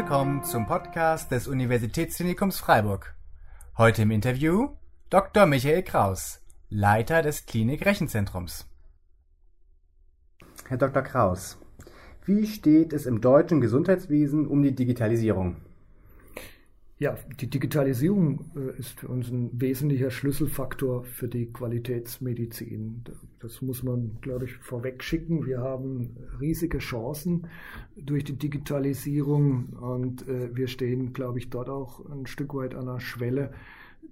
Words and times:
willkommen 0.00 0.42
zum 0.44 0.66
Podcast 0.66 1.30
des 1.30 1.46
Universitätsklinikums 1.46 2.58
Freiburg. 2.58 3.14
Heute 3.76 4.00
im 4.00 4.10
Interview 4.10 4.70
Dr. 5.10 5.44
Michael 5.44 5.82
Kraus, 5.82 6.40
Leiter 6.70 7.20
des 7.20 7.44
Klinik-Rechenzentrums. 7.44 8.66
Herr 10.66 10.78
Dr. 10.78 11.02
Kraus, 11.02 11.58
wie 12.24 12.46
steht 12.46 12.94
es 12.94 13.04
im 13.04 13.20
deutschen 13.20 13.60
Gesundheitswesen 13.60 14.46
um 14.46 14.62
die 14.62 14.74
Digitalisierung? 14.74 15.56
Ja, 17.00 17.16
die 17.40 17.48
Digitalisierung 17.48 18.50
äh, 18.54 18.78
ist 18.78 19.00
für 19.00 19.08
uns 19.08 19.30
ein 19.30 19.58
wesentlicher 19.58 20.10
Schlüsselfaktor 20.10 21.02
für 21.04 21.28
die 21.28 21.46
Qualitätsmedizin. 21.50 23.04
Das 23.38 23.62
muss 23.62 23.82
man, 23.82 24.18
glaube 24.20 24.44
ich, 24.44 24.56
vorweg 24.56 25.02
schicken. 25.02 25.46
Wir 25.46 25.60
haben 25.60 26.14
riesige 26.42 26.76
Chancen 26.76 27.46
durch 27.96 28.24
die 28.24 28.36
Digitalisierung 28.36 29.70
und 29.80 30.28
äh, 30.28 30.54
wir 30.54 30.68
stehen, 30.68 31.14
glaube 31.14 31.38
ich, 31.38 31.48
dort 31.48 31.70
auch 31.70 32.04
ein 32.04 32.26
Stück 32.26 32.54
weit 32.54 32.74
an 32.74 32.84
der 32.84 33.00
Schwelle 33.00 33.54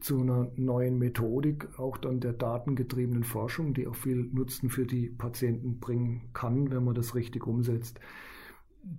zu 0.01 0.23
einer 0.23 0.51
neuen 0.57 0.96
Methodik, 0.96 1.68
auch 1.79 1.98
dann 1.98 2.20
der 2.20 2.32
datengetriebenen 2.32 3.24
Forschung, 3.24 3.74
die 3.74 3.87
auch 3.87 3.96
viel 3.96 4.30
Nutzen 4.32 4.70
für 4.70 4.87
die 4.87 5.10
Patienten 5.10 5.79
bringen 5.79 6.23
kann, 6.32 6.70
wenn 6.70 6.84
man 6.84 6.95
das 6.95 7.15
richtig 7.15 7.46
umsetzt. 7.46 8.01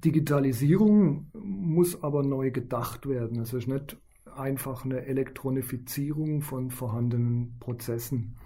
Digitalisierung 0.03 1.27
muss 1.33 2.03
aber 2.03 2.23
neu 2.23 2.51
gedacht 2.51 3.07
werden. 3.07 3.39
Es 3.39 3.53
ist 3.53 3.67
nicht 3.67 3.97
einfach 4.35 4.85
eine 4.85 5.05
Elektronifizierung 5.05 6.41
von 6.41 6.69
vorhandenen 6.69 7.57
Prozessen. 7.59 8.37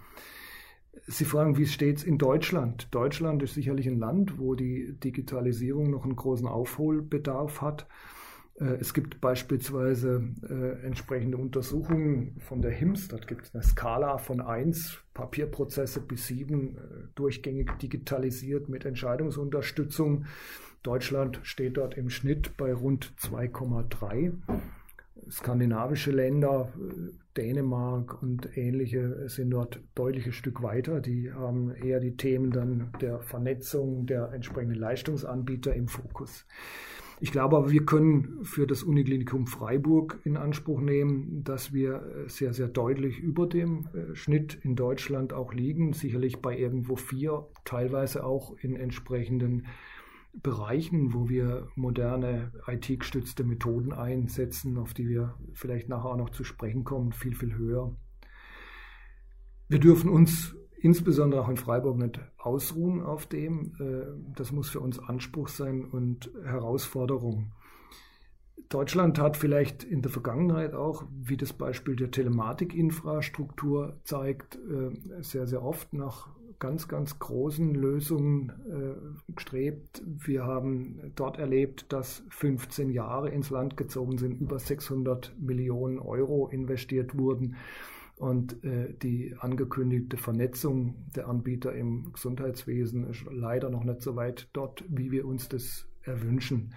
Sie 1.08 1.26
fragen, 1.26 1.58
wie 1.58 1.66
steht 1.66 1.98
es 1.98 2.04
in 2.04 2.18
Deutschland? 2.18 2.88
Deutschland 2.92 3.44
ist 3.44 3.56
sicherlich 3.56 3.88
ein 3.88 4.00
Land, 4.00 4.40
wo 4.40 4.56
die 4.56 4.94
Digitalisierung 5.00 5.90
noch 5.90 6.06
einen 6.06 6.16
großen 6.16 6.48
Aufholbedarf 6.48 7.62
hat. 7.62 7.88
Äh, 8.60 8.78
es 8.80 8.94
gibt 8.94 9.20
beispielsweise 9.20 10.24
äh, 10.48 10.86
entsprechende 10.86 11.38
Untersuchungen 11.38 12.40
von 12.40 12.62
der 12.62 12.72
HIMSS. 12.72 13.10
Dort 13.10 13.28
gibt 13.28 13.44
es 13.46 13.54
eine 13.54 13.64
Skala 13.64 14.18
von 14.18 14.40
1 14.40 15.00
Papierprozesse 15.14 16.00
bis 16.00 16.28
7 16.28 16.78
äh, 16.78 16.80
durchgängig 17.16 17.72
digitalisiert 17.82 18.70
mit 18.70 18.86
Entscheidungsunterstützung. 18.86 20.26
Deutschland 20.84 21.40
steht 21.44 21.78
dort 21.78 21.98
im 21.98 22.10
Schnitt 22.10 22.58
bei 22.58 22.74
rund 22.74 23.14
2,3. 23.20 24.34
Skandinavische 25.30 26.12
Länder, 26.12 26.74
Dänemark 27.38 28.22
und 28.22 28.58
ähnliche 28.58 29.30
sind 29.30 29.50
dort 29.52 29.80
deutliches 29.96 30.36
Stück 30.36 30.62
weiter. 30.62 31.00
Die 31.00 31.32
haben 31.32 31.74
eher 31.74 32.00
die 32.00 32.18
Themen 32.18 32.52
dann 32.52 32.92
der 33.02 33.20
Vernetzung 33.22 34.06
der 34.06 34.34
entsprechenden 34.34 34.78
Leistungsanbieter 34.78 35.74
im 35.74 35.88
Fokus. 35.88 36.46
Ich 37.20 37.32
glaube 37.32 37.56
aber, 37.56 37.72
wir 37.72 37.86
können 37.86 38.44
für 38.44 38.68
das 38.68 38.84
Uniklinikum 38.84 39.48
Freiburg 39.48 40.20
in 40.26 40.36
Anspruch 40.36 40.82
nehmen, 40.82 41.46
dass 41.46 41.72
wir 41.72 42.26
sehr, 42.28 42.52
sehr 42.52 42.68
deutlich 42.68 43.18
über 43.20 43.48
dem 43.48 43.88
äh, 43.94 44.14
Schnitt 44.14 44.60
in 44.62 44.76
Deutschland 44.76 45.32
auch 45.32 45.54
liegen, 45.54 45.94
sicherlich 45.94 46.42
bei 46.42 46.58
irgendwo 46.58 46.98
vier, 46.98 47.48
teilweise 47.64 48.26
auch 48.26 48.58
in 48.58 48.76
entsprechenden 48.76 49.68
Bereichen, 50.42 51.14
wo 51.14 51.30
wir 51.30 51.68
moderne 51.76 52.52
IT-gestützte 52.68 53.44
Methoden 53.44 53.94
einsetzen, 53.94 54.78
auf 54.78 54.94
die 54.94 55.08
wir 55.08 55.36
vielleicht 55.54 55.90
nachher 55.90 56.10
auch 56.10 56.18
noch 56.18 56.32
zu 56.32 56.44
sprechen 56.44 56.84
kommen, 56.84 57.12
viel, 57.12 57.36
viel 57.36 57.56
höher. 57.56 57.96
Wir 59.70 59.80
dürfen 59.80 60.10
uns 60.10 60.56
insbesondere 60.76 61.42
auch 61.42 61.50
in 61.50 61.58
Freiburg 61.58 61.98
nicht 61.98 62.20
ausruhen 62.38 63.02
auf 63.02 63.26
dem. 63.26 63.76
Äh, 63.80 64.34
das 64.36 64.52
muss 64.52 64.70
für 64.70 64.82
uns 64.82 65.00
Anspruch 65.00 65.48
sein 65.48 65.86
und 65.86 66.30
Herausforderung. 66.44 67.54
Deutschland 68.70 69.20
hat 69.20 69.38
vielleicht 69.38 69.84
in 69.84 70.02
der 70.02 70.12
Vergangenheit 70.12 70.74
auch, 70.74 71.06
wie 71.12 71.38
das 71.38 71.54
Beispiel 71.54 71.96
der 71.96 72.12
Telematikinfrastruktur 72.12 74.00
zeigt, 74.04 74.56
äh, 74.56 75.22
sehr, 75.22 75.48
sehr 75.48 75.64
oft 75.64 75.94
nach 75.94 76.30
ganz, 76.60 76.88
ganz 76.88 77.20
großen 77.20 77.74
Lösungen 77.74 78.52
äh, 78.70 79.34
gestrebt. 79.34 80.04
Wir 80.06 80.44
haben 80.46 81.12
dort 81.16 81.38
erlebt, 81.38 81.92
dass 81.92 82.24
15 82.30 82.90
Jahre 82.90 83.30
ins 83.30 83.50
Land 83.50 83.78
gezogen 83.78 84.18
sind, 84.18 84.40
über 84.40 84.60
600 84.60 85.36
Millionen 85.40 86.00
Euro 86.00 86.48
investiert 86.48 87.18
wurden 87.18 87.56
und 88.18 88.64
äh, 88.64 88.94
die 89.02 89.36
angekündigte 89.40 90.18
Vernetzung 90.18 90.96
der 91.16 91.28
Anbieter 91.28 91.74
im 91.74 92.14
Gesundheitswesen 92.14 93.10
ist 93.10 93.26
leider 93.32 93.70
noch 93.70 93.84
nicht 93.84 94.02
so 94.02 94.16
weit 94.16 94.50
dort, 94.54 94.84
wie 94.88 95.12
wir 95.12 95.26
uns 95.26 95.50
das 95.50 95.88
erwünschen. 96.04 96.74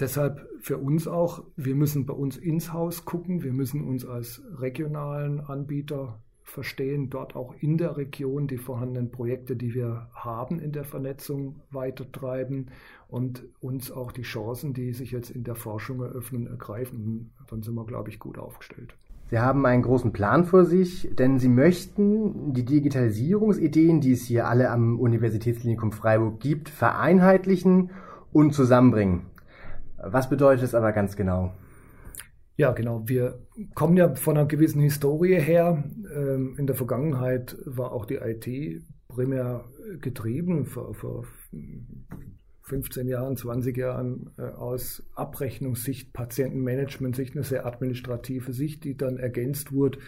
Deshalb 0.00 0.48
für 0.60 0.78
uns 0.78 1.06
auch, 1.06 1.44
wir 1.56 1.74
müssen 1.74 2.06
bei 2.06 2.14
uns 2.14 2.36
ins 2.36 2.72
Haus 2.72 3.04
gucken, 3.04 3.42
wir 3.42 3.52
müssen 3.52 3.84
uns 3.84 4.06
als 4.06 4.42
regionalen 4.58 5.40
Anbieter 5.40 6.22
verstehen, 6.50 7.10
dort 7.10 7.36
auch 7.36 7.54
in 7.60 7.78
der 7.78 7.96
Region 7.96 8.46
die 8.46 8.58
vorhandenen 8.58 9.10
Projekte, 9.10 9.56
die 9.56 9.74
wir 9.74 10.08
haben 10.12 10.58
in 10.58 10.72
der 10.72 10.84
Vernetzung 10.84 11.60
weitertreiben 11.70 12.66
und 13.08 13.44
uns 13.60 13.90
auch 13.90 14.12
die 14.12 14.22
Chancen, 14.22 14.74
die 14.74 14.92
sich 14.92 15.12
jetzt 15.12 15.30
in 15.30 15.44
der 15.44 15.54
Forschung 15.54 16.00
eröffnen, 16.00 16.46
ergreifen. 16.46 17.32
Dann 17.48 17.62
sind 17.62 17.74
wir, 17.74 17.86
glaube 17.86 18.10
ich, 18.10 18.18
gut 18.18 18.38
aufgestellt. 18.38 18.94
Sie 19.30 19.38
haben 19.38 19.64
einen 19.64 19.82
großen 19.82 20.12
Plan 20.12 20.44
vor 20.44 20.64
sich, 20.64 21.08
denn 21.16 21.38
Sie 21.38 21.48
möchten 21.48 22.52
die 22.52 22.64
Digitalisierungsideen, 22.64 24.00
die 24.00 24.12
es 24.12 24.24
hier 24.24 24.48
alle 24.48 24.70
am 24.70 24.98
Universitätsklinikum 24.98 25.92
Freiburg 25.92 26.40
gibt, 26.40 26.68
vereinheitlichen 26.68 27.90
und 28.32 28.54
zusammenbringen. 28.54 29.26
Was 30.02 30.28
bedeutet 30.28 30.64
es 30.64 30.74
aber 30.74 30.92
ganz 30.92 31.14
genau? 31.14 31.52
Ja, 32.60 32.72
genau. 32.72 33.08
Wir 33.08 33.38
kommen 33.74 33.96
ja 33.96 34.14
von 34.16 34.36
einer 34.36 34.46
gewissen 34.46 34.82
Historie 34.82 35.40
her. 35.40 35.82
Ähm, 36.14 36.56
in 36.58 36.66
der 36.66 36.76
Vergangenheit 36.76 37.56
war 37.64 37.92
auch 37.92 38.04
die 38.04 38.16
IT 38.16 38.82
primär 39.08 39.64
getrieben, 39.98 40.66
vor, 40.66 40.92
vor 40.92 41.24
15 42.64 43.08
Jahren, 43.08 43.38
20 43.38 43.74
Jahren 43.78 44.34
äh, 44.36 44.42
aus 44.42 45.02
Abrechnungssicht, 45.14 46.12
Patientenmanagement-Sicht, 46.12 47.34
eine 47.34 47.44
sehr 47.44 47.64
administrative 47.64 48.52
Sicht, 48.52 48.84
die 48.84 48.94
dann 48.94 49.16
ergänzt 49.16 49.72
wurde 49.72 49.98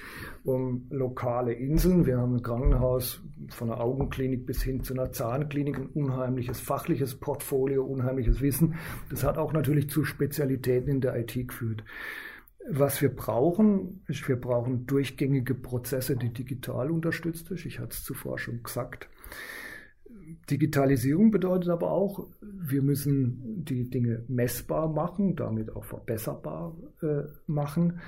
um 0.44 0.88
lokale 0.90 1.54
Inseln. 1.54 2.04
Wir 2.04 2.18
haben 2.18 2.34
ein 2.34 2.42
Krankenhaus 2.42 3.22
von 3.48 3.70
einer 3.70 3.80
Augenklinik 3.80 4.44
bis 4.44 4.62
hin 4.62 4.84
zu 4.84 4.92
einer 4.92 5.10
Zahnklinik, 5.10 5.78
ein 5.78 5.86
unheimliches 5.86 6.60
fachliches 6.60 7.14
Portfolio, 7.14 7.82
unheimliches 7.82 8.42
Wissen. 8.42 8.74
Das 9.08 9.24
hat 9.24 9.38
auch 9.38 9.54
natürlich 9.54 9.88
zu 9.88 10.04
Spezialitäten 10.04 10.90
in 10.90 11.00
der 11.00 11.16
IT 11.16 11.48
geführt. 11.48 11.82
Was 12.68 13.02
wir 13.02 13.14
brauchen, 13.14 14.02
ist, 14.06 14.28
wir 14.28 14.40
brauchen 14.40 14.86
durchgängige 14.86 15.54
Prozesse, 15.54 16.16
die 16.16 16.32
digital 16.32 16.90
unterstützt 16.90 17.48
sind. 17.48 17.66
Ich 17.66 17.80
hatte 17.80 17.90
es 17.90 18.04
zuvor 18.04 18.38
schon 18.38 18.62
gesagt. 18.62 19.08
Digitalisierung 20.50 21.30
bedeutet 21.30 21.70
aber 21.70 21.90
auch, 21.90 22.28
wir 22.40 22.82
müssen 22.82 23.64
die 23.64 23.90
Dinge 23.90 24.24
messbar 24.28 24.88
machen, 24.88 25.36
damit 25.36 25.74
auch 25.74 25.84
verbesserbar 25.84 26.76
äh, 27.02 27.22
machen. 27.46 28.00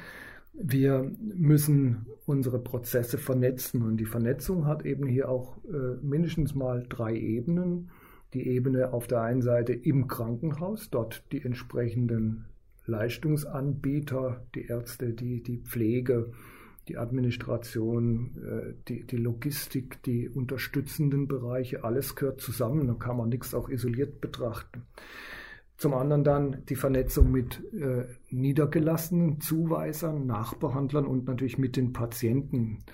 Wir 0.53 1.11
müssen 1.21 2.07
unsere 2.27 2.61
Prozesse 2.61 3.19
vernetzen 3.19 3.83
und 3.83 3.97
die 3.97 4.05
Vernetzung 4.05 4.67
hat 4.67 4.85
eben 4.85 5.07
hier 5.07 5.29
auch 5.29 5.59
äh, 5.65 5.97
mindestens 6.01 6.55
mal 6.55 6.87
drei 6.89 7.17
Ebenen. 7.17 7.91
Die 8.35 8.47
Ebene 8.49 8.93
auf 8.93 9.07
der 9.07 9.23
einen 9.23 9.43
Seite 9.43 9.73
im 9.73 10.07
Krankenhaus, 10.07 10.91
dort 10.91 11.25
die 11.33 11.43
entsprechenden 11.43 12.47
Leistungsanbieter, 12.87 14.47
die 14.55 14.67
Ärzte, 14.67 15.13
die, 15.13 15.43
die 15.43 15.59
Pflege, 15.59 16.33
die 16.89 16.99
Administration, 16.99 18.37
äh, 18.45 18.75
die, 18.89 19.05
die 19.07 19.17
Logistik, 19.17 20.03
die 20.03 20.29
unterstützenden 20.29 21.27
Bereiche, 21.29 21.85
alles 21.85 22.15
gehört 22.15 22.41
zusammen. 22.41 22.87
Da 22.87 22.95
kann 22.95 23.17
man 23.17 23.31
nichts 23.31 23.55
auch 23.55 23.69
isoliert 23.69 24.21
betrachten. 24.21 24.83
Zum 25.77 25.95
anderen 25.95 26.25
dann 26.25 26.65
die 26.69 26.77
Vernetzung 26.77 27.33
mit 27.33 27.63
äh, 27.75 28.05
niedergelassenen 28.31 29.41
Zuweisern, 29.41 30.27
Nachbehandlern 30.27 31.07
und 31.07 31.27
natürlich 31.27 31.59
mit 31.59 31.77
den 31.77 31.93
Patienten. 31.93 32.85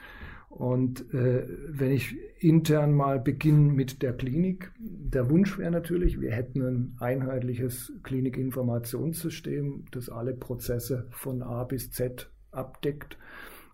Und 0.51 1.15
äh, 1.15 1.47
wenn 1.69 1.93
ich 1.93 2.17
intern 2.41 2.93
mal 2.93 3.21
beginne 3.21 3.73
mit 3.73 4.03
der 4.03 4.13
Klinik, 4.13 4.73
der 4.79 5.31
Wunsch 5.31 5.57
wäre 5.59 5.71
natürlich, 5.71 6.21
wir 6.21 6.33
hätten 6.33 6.63
ein 6.63 6.97
einheitliches 6.99 7.93
Klinikinformationssystem, 8.03 9.85
das 9.93 10.11
alle 10.11 10.35
Prozesse 10.35 11.07
von 11.11 11.43
A 11.43 11.63
bis 11.63 11.93
Z 11.93 12.29
abdeckt. 12.51 13.17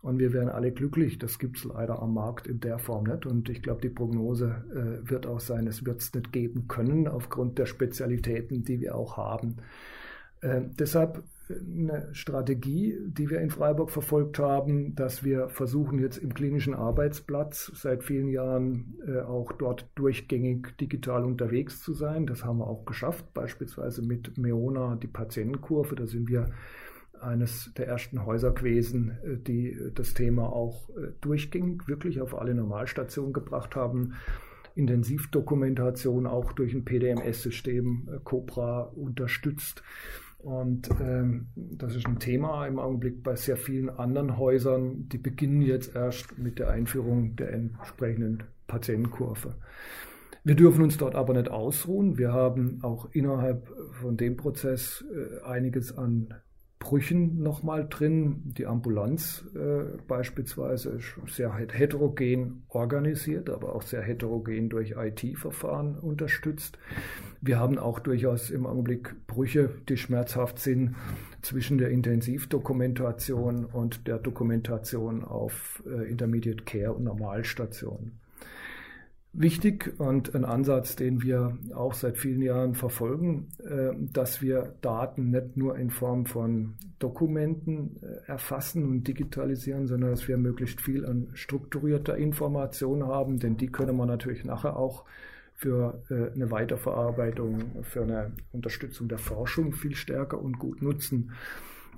Und 0.02 0.18
wir 0.18 0.34
wären 0.34 0.50
alle 0.50 0.70
glücklich. 0.70 1.18
Das 1.18 1.38
gibt 1.38 1.56
es 1.56 1.64
leider 1.64 2.00
am 2.00 2.12
Markt 2.12 2.46
in 2.46 2.60
der 2.60 2.78
Form 2.78 3.04
nicht. 3.04 3.24
Und 3.24 3.48
ich 3.48 3.62
glaube, 3.62 3.80
die 3.80 3.88
Prognose 3.88 4.62
äh, 4.70 5.10
wird 5.10 5.26
auch 5.26 5.40
sein, 5.40 5.66
es 5.66 5.84
wird 5.86 6.02
es 6.02 6.14
nicht 6.14 6.30
geben 6.30 6.68
können, 6.68 7.08
aufgrund 7.08 7.58
der 7.58 7.66
Spezialitäten, 7.66 8.62
die 8.62 8.80
wir 8.80 8.94
auch 8.94 9.16
haben. 9.16 9.56
Äh, 10.42 10.60
deshalb 10.78 11.24
eine 11.50 12.08
Strategie, 12.12 12.98
die 13.06 13.30
wir 13.30 13.40
in 13.40 13.50
Freiburg 13.50 13.90
verfolgt 13.90 14.38
haben, 14.38 14.94
dass 14.94 15.24
wir 15.24 15.48
versuchen 15.48 15.98
jetzt 15.98 16.18
im 16.18 16.34
klinischen 16.34 16.74
Arbeitsplatz 16.74 17.70
seit 17.74 18.02
vielen 18.02 18.28
Jahren 18.28 18.96
äh, 19.06 19.20
auch 19.20 19.52
dort 19.52 19.86
durchgängig 19.94 20.76
digital 20.78 21.24
unterwegs 21.24 21.80
zu 21.80 21.94
sein. 21.94 22.26
Das 22.26 22.44
haben 22.44 22.58
wir 22.58 22.66
auch 22.66 22.84
geschafft, 22.84 23.32
beispielsweise 23.34 24.02
mit 24.02 24.36
Meona 24.38 24.96
die 24.96 25.06
Patientenkurve. 25.06 25.94
Da 25.94 26.06
sind 26.06 26.28
wir 26.28 26.50
eines 27.20 27.72
der 27.76 27.86
ersten 27.86 28.26
Häuser 28.26 28.52
gewesen, 28.52 29.16
äh, 29.24 29.36
die 29.36 29.78
das 29.94 30.14
Thema 30.14 30.52
auch 30.52 30.90
äh, 30.90 31.12
durchgängig 31.20 31.86
wirklich 31.86 32.20
auf 32.20 32.36
alle 32.36 32.54
Normalstationen 32.54 33.32
gebracht 33.32 33.76
haben. 33.76 34.14
Intensivdokumentation 34.74 36.26
auch 36.26 36.52
durch 36.52 36.74
ein 36.74 36.84
PDMS-System 36.84 38.20
Cobra 38.24 38.82
unterstützt. 38.82 39.82
Und 40.38 40.88
ähm, 41.00 41.48
das 41.54 41.96
ist 41.96 42.06
ein 42.06 42.18
Thema 42.18 42.66
im 42.66 42.78
Augenblick 42.78 43.22
bei 43.22 43.34
sehr 43.34 43.56
vielen 43.56 43.90
anderen 43.90 44.38
Häusern. 44.38 45.08
Die 45.08 45.18
beginnen 45.18 45.62
jetzt 45.62 45.94
erst 45.96 46.38
mit 46.38 46.58
der 46.58 46.70
Einführung 46.70 47.36
der 47.36 47.52
entsprechenden 47.52 48.44
Patientenkurve. 48.66 49.56
Wir 50.44 50.54
dürfen 50.54 50.84
uns 50.84 50.96
dort 50.96 51.16
aber 51.16 51.34
nicht 51.34 51.50
ausruhen. 51.50 52.18
Wir 52.18 52.32
haben 52.32 52.78
auch 52.82 53.08
innerhalb 53.12 53.68
von 54.00 54.16
dem 54.16 54.36
Prozess 54.36 55.04
äh, 55.12 55.44
einiges 55.44 55.96
an 55.98 56.32
Brüchen 56.78 57.42
nochmal 57.42 57.86
drin. 57.88 58.42
Die 58.56 58.66
Ambulanz 58.66 59.44
äh, 59.54 59.98
beispielsweise 60.06 60.90
ist 60.90 61.34
sehr 61.34 61.54
heterogen 61.54 62.64
organisiert, 62.68 63.50
aber 63.50 63.74
auch 63.74 63.82
sehr 63.82 64.02
heterogen 64.02 64.68
durch 64.68 64.94
IT-Verfahren 64.96 65.98
unterstützt. 65.98 66.78
Wir 67.40 67.58
haben 67.58 67.78
auch 67.78 67.98
durchaus 67.98 68.50
im 68.50 68.66
Augenblick 68.66 69.26
Brüche, 69.26 69.70
die 69.88 69.96
schmerzhaft 69.96 70.58
sind 70.58 70.96
zwischen 71.42 71.78
der 71.78 71.90
Intensivdokumentation 71.90 73.64
und 73.64 74.06
der 74.06 74.18
Dokumentation 74.18 75.24
auf 75.24 75.82
äh, 75.86 76.10
Intermediate 76.10 76.64
Care 76.64 76.92
und 76.92 77.04
Normalstationen 77.04 78.20
wichtig 79.38 79.94
und 79.98 80.34
ein 80.34 80.44
Ansatz, 80.44 80.96
den 80.96 81.22
wir 81.22 81.58
auch 81.74 81.94
seit 81.94 82.18
vielen 82.18 82.42
Jahren 82.42 82.74
verfolgen, 82.74 83.48
äh, 83.58 83.92
dass 84.12 84.40
wir 84.40 84.74
Daten 84.80 85.30
nicht 85.30 85.56
nur 85.56 85.76
in 85.76 85.90
Form 85.90 86.26
von 86.26 86.74
Dokumenten 86.98 87.96
äh, 88.02 88.30
erfassen 88.30 88.84
und 88.84 89.06
digitalisieren, 89.06 89.86
sondern 89.86 90.10
dass 90.10 90.26
wir 90.26 90.38
möglichst 90.38 90.80
viel 90.80 91.04
an 91.04 91.28
strukturierter 91.34 92.16
Information 92.16 93.06
haben, 93.06 93.38
denn 93.38 93.56
die 93.56 93.68
können 93.68 93.96
wir 93.96 94.06
natürlich 94.06 94.44
nachher 94.44 94.76
auch 94.76 95.04
für 95.54 96.02
äh, 96.10 96.34
eine 96.34 96.50
Weiterverarbeitung, 96.50 97.82
für 97.82 98.02
eine 98.02 98.32
Unterstützung 98.52 99.08
der 99.08 99.18
Forschung 99.18 99.72
viel 99.72 99.94
stärker 99.94 100.40
und 100.40 100.58
gut 100.58 100.82
nutzen. 100.82 101.32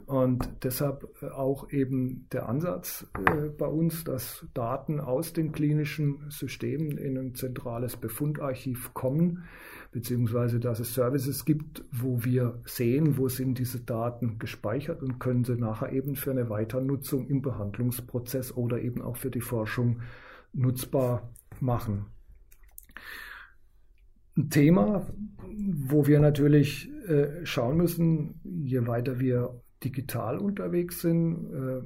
Und 0.09 0.49
deshalb 0.65 1.07
äh, 1.21 1.27
auch 1.27 1.71
eben 1.71 2.27
der 2.33 2.49
Ansatz 2.49 3.07
äh, 3.27 3.51
bei 3.51 3.67
uns, 3.67 4.05
dass 4.05 4.47
Daten 4.55 5.01
aus 5.01 5.35
den 5.35 5.53
klinischen 5.53 6.25
Systemen 6.31 6.97
in 6.97 7.19
ein 7.19 7.35
zentrales 7.35 7.99
Befundarchiv 7.99 8.95
kommen, 8.95 9.45
beziehungsweise 9.93 10.61
dass 10.61 10.81
es 10.81 10.95
Services 10.95 11.45
gibt, 11.45 11.85
wo 11.93 12.25
wir 12.25 12.59
sehen, 12.65 13.19
wo 13.19 13.29
sind 13.29 13.59
diese 13.59 13.81
Daten 13.81 14.39
gespeichert 14.39 15.03
und 15.03 15.19
können 15.19 15.45
sie 15.45 15.57
nachher 15.57 15.93
eben 15.93 16.17
für 16.17 16.31
eine 16.31 16.49
Weiternutzung 16.49 17.27
im 17.27 17.43
Behandlungsprozess 17.43 18.57
oder 18.57 18.81
eben 18.81 19.03
auch 19.03 19.19
für 19.19 19.31
die 19.31 19.43
Forschung 19.43 20.01
nutzbar 20.55 21.35
machen. 21.61 22.07
Ein 24.39 24.49
Thema, 24.49 25.07
wo 25.83 26.07
wir 26.07 26.19
natürlich 26.19 26.91
äh, 27.09 27.45
schauen 27.45 27.77
müssen, 27.77 28.41
je 28.65 28.87
weiter 28.87 29.21
wir 29.21 29.61
digital 29.85 30.39
unterwegs 30.39 31.01
sind. 31.01 31.51
Ähm, 31.53 31.85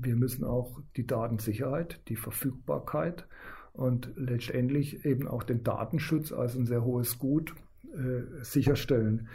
wir 0.00 0.16
müssen 0.16 0.44
auch 0.44 0.80
die 0.96 1.06
Datensicherheit, 1.06 2.00
die 2.08 2.16
Verfügbarkeit 2.16 3.26
und 3.72 4.12
letztendlich 4.16 5.04
eben 5.04 5.28
auch 5.28 5.42
den 5.42 5.62
Datenschutz 5.62 6.32
als 6.32 6.56
ein 6.56 6.66
sehr 6.66 6.84
hohes 6.84 7.18
Gut 7.18 7.54
äh, 7.94 8.42
sicherstellen. 8.42 9.28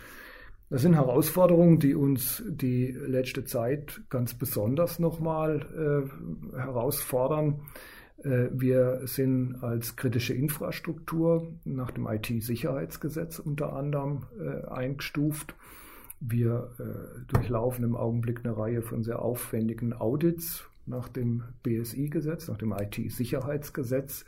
Das 0.70 0.82
sind 0.82 0.96
Herausforderungen, 0.96 1.80
die 1.80 1.96
uns 1.96 2.44
die 2.48 2.92
letzte 2.92 3.46
Zeit 3.46 4.02
ganz 4.10 4.34
besonders 4.34 5.00
nochmal 5.00 6.10
äh, 6.54 6.58
herausfordern. 6.58 7.62
Äh, 8.24 8.48
wir 8.52 9.02
sind 9.06 9.64
als 9.64 9.96
kritische 9.96 10.34
Infrastruktur 10.34 11.54
nach 11.64 11.92
dem 11.92 12.08
IT-Sicherheitsgesetz 12.08 13.40
unter 13.40 13.74
anderem 13.74 14.26
eingestuft. 14.68 15.56
Wir 16.26 16.72
äh, 16.80 17.26
durchlaufen 17.28 17.84
im 17.84 17.98
Augenblick 17.98 18.46
eine 18.46 18.56
Reihe 18.56 18.82
von 18.82 19.04
sehr 19.04 19.22
aufwendigen 19.22 19.92
Audits 19.92 20.64
nach 20.86 21.10
dem 21.10 21.44
BSI-Gesetz, 21.64 22.48
nach 22.48 22.58
dem 22.58 22.72
IT-Sicherheitsgesetz. 22.72 24.24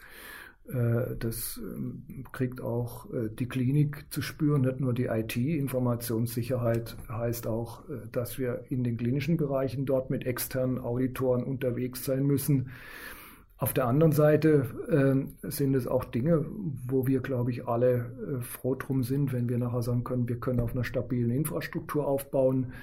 Äh, 0.67 1.15
das 1.17 1.57
äh, 1.63 2.23
kriegt 2.33 2.59
auch 2.59 3.09
äh, 3.13 3.29
die 3.29 3.47
Klinik 3.47 4.07
zu 4.09 4.21
spüren, 4.21 4.63
nicht 4.63 4.81
nur 4.81 4.93
die 4.93 5.05
IT. 5.05 5.37
Informationssicherheit 5.37 6.97
heißt 7.07 7.47
auch, 7.47 7.87
äh, 7.87 8.07
dass 8.11 8.37
wir 8.37 8.65
in 8.67 8.83
den 8.83 8.97
klinischen 8.97 9.37
Bereichen 9.37 9.85
dort 9.85 10.09
mit 10.09 10.25
externen 10.25 10.79
Auditoren 10.79 11.45
unterwegs 11.45 12.03
sein 12.03 12.25
müssen 12.25 12.71
auf 13.57 13.73
der 13.73 13.87
anderen 13.87 14.11
Seite 14.11 15.27
äh, 15.41 15.49
sind 15.49 15.75
es 15.75 15.87
auch 15.87 16.03
Dinge, 16.03 16.45
wo 16.87 17.07
wir, 17.07 17.21
glaube 17.21 17.51
ich, 17.51 17.67
alle 17.67 18.11
äh, 18.39 18.41
froh 18.41 18.75
drum 18.75 19.03
sind, 19.03 19.31
wenn 19.31 19.47
wir 19.47 19.57
nachher 19.57 19.81
sagen 19.81 20.03
können, 20.03 20.27
wir 20.27 20.39
können 20.39 20.59
auf 20.59 20.73
einer 20.73 20.83
stabilen 20.83 21.31
Infrastruktur 21.31 22.05
aufbauen. 22.05 22.73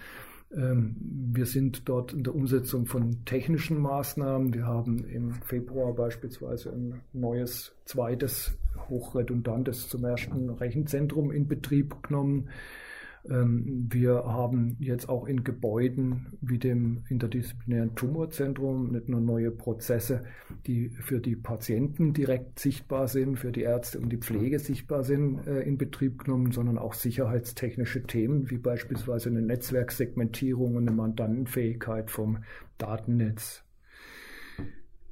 Ähm, 0.55 0.97
wir 1.35 1.45
sind 1.45 1.89
dort 1.91 2.15
in 2.15 2.25
der 2.25 2.35
Umsetzung 2.35 2.87
von 2.87 3.25
technischen 3.27 3.79
Maßnahmen. 3.81 4.55
Wir 4.55 4.67
haben 4.67 5.05
im 5.05 5.33
Februar 5.33 5.93
beispielsweise 5.93 6.73
ein 6.73 7.03
neues, 7.13 7.75
zweites, 7.85 8.57
hochredundantes 8.89 9.89
zum 9.89 10.05
ersten 10.05 10.49
Rechenzentrum 10.49 11.31
in 11.33 11.49
Betrieb 11.49 12.03
genommen. 12.03 12.49
Ähm, 13.29 13.89
wir 13.91 14.25
haben 14.25 14.77
jetzt 14.81 15.09
auch 15.09 15.27
in 15.27 15.45
Gebäuden 15.45 16.39
wie 16.41 16.59
dem 16.59 17.05
interdisziplinären 17.09 17.95
Tumorzentrum 17.95 18.91
nicht 18.91 19.09
nur 19.09 19.21
neue 19.21 19.51
Prozesse, 19.51 20.25
die 20.67 20.91
für 20.91 21.21
die 21.21 21.37
Patienten 21.37 22.13
direkt 22.13 22.59
sichtbar 22.59 23.07
sind, 23.07 23.39
für 23.39 23.53
die 23.53 23.63
Ärzte 23.63 24.01
und 24.01 24.11
die 24.11 24.19
Pflege 24.19 24.59
sichtbar 24.59 25.05
sind, 25.05 25.47
äh, 25.47 25.61
in 25.63 25.79
Betrieb 25.79 26.25
genommen, 26.25 26.51
sondern 26.51 26.79
auch 26.79 26.95
sicherheitstechnische 26.95 28.03
Themen 28.03 28.51
wie 28.51 28.59
beispielsweise 28.59 29.29
eine 29.29 29.43
Netzwerksegmentierung 29.43 30.77
und 30.77 30.89
eine 30.89 30.97
Mandantenfähigkeit 30.97 32.11
vom 32.11 32.39
Datennetz. 32.79 33.65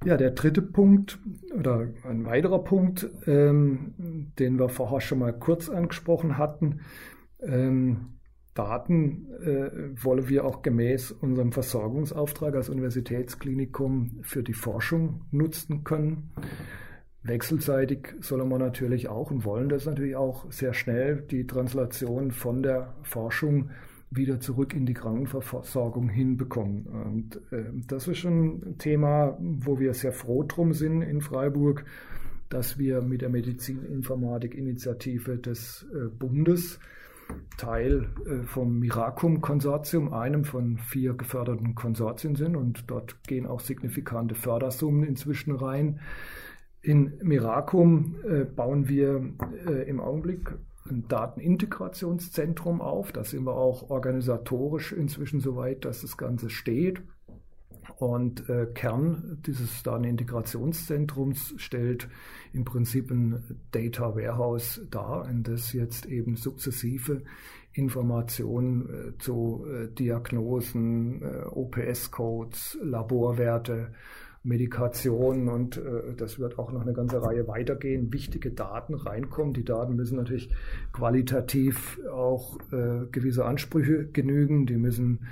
Ja, 0.05 0.17
der 0.17 0.31
dritte 0.31 0.63
Punkt 0.63 1.19
oder 1.55 1.89
ein 2.05 2.25
weiterer 2.25 2.65
Punkt, 2.65 3.09
ähm, 3.27 4.33
den 4.39 4.59
wir 4.59 4.71
vorher 4.71 5.03
schon 5.03 5.19
mal 5.19 5.39
kurz 5.39 5.69
angesprochen 5.69 6.39
hatten, 6.39 6.81
ähm, 7.43 8.21
Daten 8.55 9.27
äh, 9.43 9.71
wollen 10.03 10.29
wir 10.29 10.45
auch 10.45 10.63
gemäß 10.63 11.13
unserem 11.13 11.53
Versorgungsauftrag 11.53 12.57
als 12.57 12.69
Universitätsklinikum 12.69 14.19
für 14.23 14.43
die 14.43 14.55
Forschung 14.55 15.23
nutzen 15.31 15.85
können. 15.85 16.33
Wechselseitig 17.23 18.09
sollen 18.21 18.49
wir 18.49 18.59
natürlich 18.59 19.09
auch 19.09 19.31
und 19.31 19.45
wollen 19.45 19.69
das 19.69 19.87
natürlich 19.87 20.17
auch 20.17 20.51
sehr 20.51 20.75
schnell 20.75 21.23
die 21.31 21.47
Translation 21.47 22.33
von 22.33 22.63
der 22.63 22.95
Forschung 23.03 23.71
wieder 24.11 24.41
zurück 24.41 24.75
in 24.75 24.87
die 24.87 24.95
Krankenversorgung 24.95 26.09
hinbekommen. 26.09 26.87
Und 26.87 27.37
äh, 27.53 27.67
das 27.87 28.09
ist 28.09 28.19
schon 28.19 28.71
ein 28.71 28.79
Thema, 28.79 29.39
wo 29.39 29.79
wir 29.79 29.95
sehr 29.95 30.11
froh 30.13 30.43
drum 30.43 30.73
sind 30.73 31.03
in 31.03 31.21
Freiburg, 31.21 31.85
dass 32.49 32.79
wir 32.79 33.03
mit 33.03 33.23
der 33.23 33.29
Medizininformatik-Initiative 33.29 35.39
des 35.39 35.87
äh, 35.95 36.09
Bundes 36.09 36.81
Teil 37.57 38.09
äh, 38.27 38.43
vom 38.45 38.79
Miracum-Konsortium, 38.79 40.13
einem 40.13 40.45
von 40.45 40.79
vier 40.79 41.15
geförderten 41.15 41.75
Konsortien 41.75 42.37
sind 42.37 42.57
und 42.57 42.91
dort 42.91 43.23
gehen 43.25 43.47
auch 43.47 43.61
signifikante 43.61 44.35
Fördersummen 44.35 45.05
inzwischen 45.05 45.55
rein. 45.55 46.01
In 46.83 47.19
Miracum 47.23 48.17
äh, 48.27 48.45
bauen 48.45 48.89
wir 48.89 49.23
äh, 49.67 49.89
im 49.89 50.01
Augenblick 50.01 50.55
ein 50.89 51.07
Datenintegrationszentrum 51.09 52.81
auf. 52.81 53.13
Da 53.13 53.25
sind 53.25 53.45
wir 53.45 53.55
auch 53.55 53.91
organisatorisch 53.91 54.93
inzwischen 54.93 55.41
so 55.41 55.57
weit, 55.57 55.85
dass 55.85 56.01
das 56.01 56.17
Ganze 56.17 56.51
steht. 56.51 57.03
Und 58.01 58.49
äh, 58.49 58.67
Kern 58.73 59.43
dieses 59.45 59.83
Datenintegrationszentrums 59.83 61.53
stellt 61.59 62.09
im 62.55 62.65
Prinzip 62.65 63.11
ein 63.11 63.59
Data 63.73 64.17
Warehouse 64.17 64.81
dar, 64.91 65.29
in 65.29 65.43
das 65.43 65.75
jetzt 65.75 66.07
eben 66.07 66.37
sukzessive 66.37 67.21
Informationen 67.75 68.89
äh, 68.89 69.19
zu 69.19 69.67
äh, 69.69 69.89
Diagnosen, 69.89 71.21
äh, 71.21 71.45
OPS-Codes, 71.45 72.79
Laborwerte 72.83 73.93
Medikation 74.43 75.51
und 75.51 75.77
äh, 75.77 76.15
das 76.17 76.39
wird 76.39 76.59
auch 76.59 76.73
noch 76.73 76.81
eine 76.81 76.95
ganze 76.95 77.23
Reihe 77.23 77.47
weitergehen, 77.47 78.11
wichtige 78.15 78.51
Daten 78.51 78.95
reinkommen. 78.95 79.53
Die 79.53 79.65
Daten 79.65 79.95
müssen 79.95 80.17
natürlich 80.17 80.51
qualitativ 80.93 82.01
auch 82.11 82.59
äh, 82.73 83.05
gewisse 83.13 83.45
Ansprüche 83.45 84.07
genügen, 84.07 84.65
die 84.65 84.79
müssen 84.79 85.27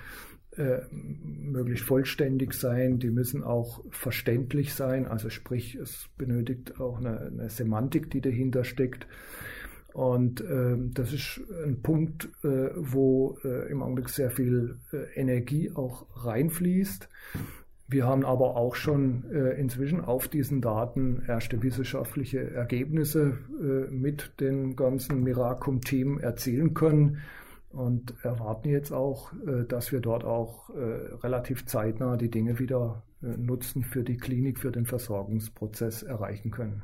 äh, 0.58 0.80
möglichst 0.92 1.86
vollständig 1.86 2.52
sein, 2.52 2.98
die 2.98 3.10
müssen 3.10 3.44
auch 3.44 3.84
verständlich 3.90 4.74
sein, 4.74 5.06
also 5.06 5.30
sprich, 5.30 5.76
es 5.76 6.08
benötigt 6.18 6.80
auch 6.80 6.98
eine, 6.98 7.20
eine 7.20 7.48
Semantik, 7.48 8.10
die 8.10 8.20
dahinter 8.20 8.64
steckt. 8.64 9.06
Und 9.94 10.40
äh, 10.40 10.76
das 10.92 11.12
ist 11.12 11.40
ein 11.64 11.80
Punkt, 11.82 12.28
äh, 12.44 12.70
wo 12.76 13.38
äh, 13.44 13.70
im 13.70 13.82
Augenblick 13.82 14.08
sehr 14.10 14.30
viel 14.30 14.78
äh, 14.92 15.20
Energie 15.20 15.70
auch 15.74 16.06
reinfließt. 16.24 17.08
Wir 17.90 18.06
haben 18.06 18.26
aber 18.26 18.54
auch 18.56 18.74
schon 18.74 19.24
inzwischen 19.56 20.02
auf 20.02 20.28
diesen 20.28 20.60
Daten 20.60 21.22
erste 21.26 21.62
wissenschaftliche 21.62 22.50
Ergebnisse 22.50 23.38
mit 23.90 24.38
dem 24.40 24.76
ganzen 24.76 25.22
Miracum-Team 25.22 26.18
erzielen 26.18 26.74
können 26.74 27.22
und 27.70 28.14
erwarten 28.24 28.68
jetzt 28.68 28.92
auch, 28.92 29.32
äh, 29.46 29.64
dass 29.64 29.92
wir 29.92 30.00
dort 30.00 30.24
auch 30.24 30.70
äh, 30.70 31.14
relativ 31.22 31.66
zeitnah 31.66 32.16
die 32.16 32.30
Dinge 32.30 32.58
wieder 32.58 33.02
äh, 33.22 33.26
nutzen 33.26 33.82
für 33.84 34.02
die 34.02 34.16
Klinik, 34.16 34.58
für 34.58 34.72
den 34.72 34.86
Versorgungsprozess 34.86 36.02
erreichen 36.02 36.50
können. 36.50 36.82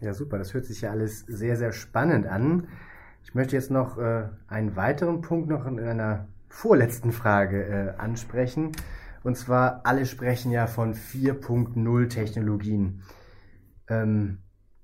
Ja, 0.00 0.14
super. 0.14 0.38
Das 0.38 0.54
hört 0.54 0.64
sich 0.64 0.80
ja 0.80 0.90
alles 0.90 1.20
sehr, 1.20 1.56
sehr 1.56 1.72
spannend 1.72 2.26
an. 2.26 2.68
Ich 3.22 3.34
möchte 3.36 3.54
jetzt 3.54 3.70
noch 3.70 3.98
einen 4.48 4.74
weiteren 4.74 5.20
Punkt 5.20 5.48
noch 5.48 5.64
in 5.64 5.78
einer 5.78 6.26
vorletzten 6.48 7.12
Frage 7.12 7.94
ansprechen. 7.98 8.72
Und 9.22 9.36
zwar, 9.36 9.82
alle 9.84 10.04
sprechen 10.04 10.50
ja 10.50 10.66
von 10.66 10.94
4.0 10.94 12.08
Technologien. 12.08 13.04
Ähm, 13.88 14.38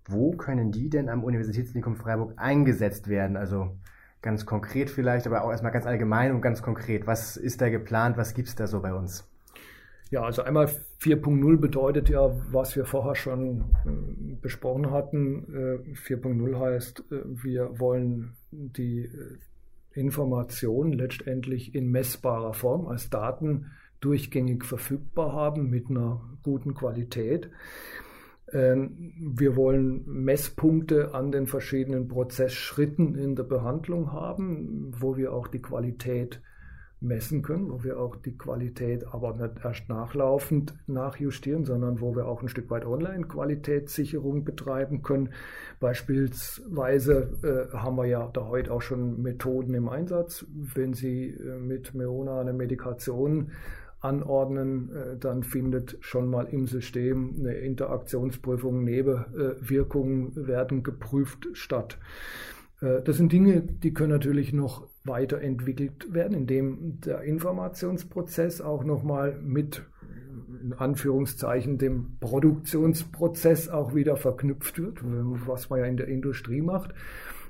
wo 0.07 0.37
können 0.37 0.71
die 0.71 0.89
denn 0.89 1.09
am 1.09 1.25
Universitätsklinikum 1.25 1.97
Freiburg 1.97 2.35
eingesetzt 2.37 3.09
werden? 3.09 3.37
Also 3.37 3.77
ganz 4.23 4.47
konkret 4.47 4.91
vielleicht, 4.91 5.27
aber 5.27 5.45
auch 5.45 5.51
erstmal 5.51 5.73
ganz 5.73 5.87
allgemein 5.87 6.33
und 6.33 6.41
ganz 6.41 6.63
konkret. 6.63 7.07
Was 7.07 7.37
ist 7.37 7.61
da 7.61 7.69
geplant? 7.69 8.17
Was 8.17 8.35
gibt 8.35 8.49
es 8.49 8.55
da 8.55 8.67
so 8.67 8.81
bei 8.81 8.93
uns? 8.93 9.29
Ja, 10.11 10.23
also 10.23 10.43
einmal 10.43 10.67
4.0 11.01 11.59
bedeutet 11.59 12.09
ja, 12.09 12.31
was 12.51 12.75
wir 12.77 12.87
vorher 12.87 13.15
schon 13.15 13.61
äh, 13.85 14.37
besprochen 14.41 14.91
hatten. 14.91 15.85
Äh, 15.87 15.95
4.0 15.95 16.59
heißt, 16.59 17.05
äh, 17.11 17.21
wir 17.25 17.79
wollen 17.79 18.37
die 18.51 19.05
äh, 19.05 19.39
Information 19.93 20.93
letztendlich 20.93 21.75
in 21.75 21.91
messbarer 21.91 22.55
Form 22.55 22.87
als 22.87 23.11
Daten 23.11 23.71
durchgängig 24.01 24.65
verfügbar 24.65 25.33
haben 25.33 25.69
mit 25.69 25.91
einer 25.91 26.23
guten 26.43 26.75
Qualität. 26.75 27.51
Ähm, 28.53 29.13
wir 29.21 29.57
wollen 29.57 30.05
Messpunkte 30.07 31.15
an 31.15 31.33
den 31.33 31.47
verschiedenen 31.47 32.09
Prozessschritten 32.09 33.15
in 33.15 33.37
der 33.37 33.45
Behandlung 33.45 34.13
haben, 34.13 34.93
wo 34.99 35.17
wir 35.17 35.33
auch 35.33 35.49
die 35.49 35.63
Qualität 35.63 36.41
messen 37.01 37.43
können, 37.43 37.71
wo 37.71 37.85
wir 37.85 38.01
auch 38.01 38.17
die 38.17 38.37
Qualität 38.37 39.07
aber 39.13 39.35
nicht 39.35 39.65
erst 39.65 39.89
nachlaufend 39.89 40.75
nachjustieren, 40.89 41.65
sondern 41.65 42.01
wo 42.01 42.17
wir 42.17 42.27
auch 42.27 42.43
ein 42.43 42.49
Stück 42.49 42.71
weit 42.71 42.85
Online-Qualitätssicherung 42.85 44.45
betreiben 44.45 45.03
können. 45.03 45.31
Beispielsweise 45.79 47.69
äh, 47.73 47.77
haben 47.77 47.97
wir 47.97 48.07
ja 48.07 48.29
da 48.33 48.47
heute 48.47 48.73
auch 48.73 48.83
schon 48.83 49.23
Methoden 49.23 49.75
im 49.75 49.89
Einsatz. 49.89 50.45
Wenn 50.51 50.93
Sie 50.93 51.29
äh, 51.29 51.59
mit 51.59 51.95
Meona 51.95 52.41
eine 52.41 52.53
Medikation 52.53 53.53
anordnen, 54.01 54.91
äh, 54.95 55.17
dann 55.19 55.43
findet 55.43 55.97
schon 56.01 56.29
mal 56.29 56.47
im 56.47 56.67
System 56.67 57.37
eine 57.39 57.55
Interaktionsprüfung, 57.55 58.85
Nebenwirkungen 58.85 60.47
werden 60.47 60.83
geprüft 60.83 61.49
statt. 61.53 61.99
Äh, 62.81 63.03
das 63.03 63.17
sind 63.17 63.33
Dinge, 63.33 63.63
die 63.63 63.93
können 63.93 64.13
natürlich 64.13 64.53
noch 64.53 64.87
weiterentwickelt 65.05 66.13
werden, 66.13 66.37
indem 66.37 67.01
der 67.01 67.23
Informationsprozess 67.23 68.61
auch 68.61 68.85
nochmal 68.85 69.39
mit 69.43 69.83
in 70.63 70.73
Anführungszeichen 70.73 71.79
dem 71.79 72.17
Produktionsprozess 72.21 73.69
auch 73.69 73.95
wieder 73.95 74.17
verknüpft 74.17 74.79
wird, 74.79 74.99
was 75.47 75.71
man 75.71 75.81
ja 75.81 75.87
in 75.87 75.97
der 75.97 76.09
Industrie 76.09 76.63
macht 76.63 76.95